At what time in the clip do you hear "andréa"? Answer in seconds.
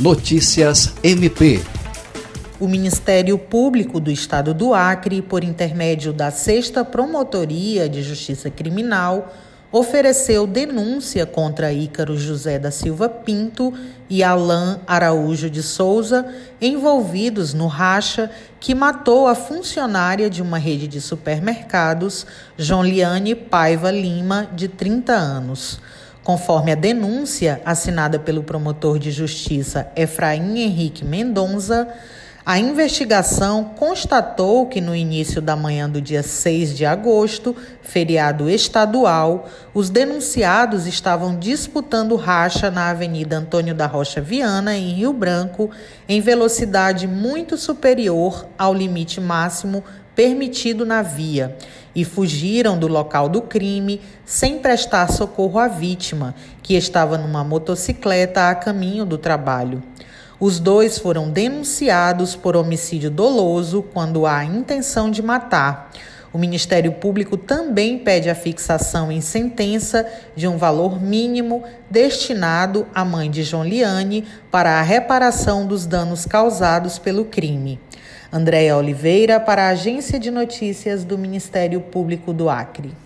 78.32-78.76